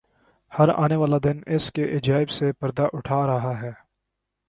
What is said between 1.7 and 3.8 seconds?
کے عجائب سے پردہ اٹھا رہا ہے۔